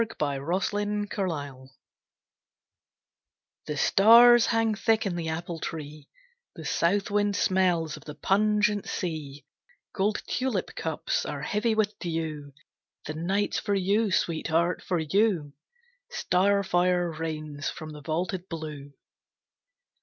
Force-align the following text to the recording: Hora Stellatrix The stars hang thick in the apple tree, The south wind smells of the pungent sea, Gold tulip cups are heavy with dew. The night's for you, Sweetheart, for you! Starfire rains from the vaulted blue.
Hora 0.19 0.55
Stellatrix 0.59 1.75
The 3.67 3.77
stars 3.77 4.47
hang 4.47 4.73
thick 4.73 5.05
in 5.05 5.15
the 5.15 5.29
apple 5.29 5.59
tree, 5.59 6.09
The 6.55 6.65
south 6.65 7.11
wind 7.11 7.35
smells 7.35 7.95
of 7.97 8.05
the 8.05 8.15
pungent 8.15 8.87
sea, 8.89 9.45
Gold 9.93 10.23
tulip 10.25 10.73
cups 10.75 11.23
are 11.23 11.43
heavy 11.43 11.75
with 11.75 11.99
dew. 11.99 12.51
The 13.05 13.13
night's 13.13 13.59
for 13.59 13.75
you, 13.75 14.09
Sweetheart, 14.09 14.81
for 14.81 14.97
you! 14.97 15.53
Starfire 16.09 17.11
rains 17.19 17.69
from 17.69 17.91
the 17.91 18.01
vaulted 18.01 18.49
blue. 18.49 18.93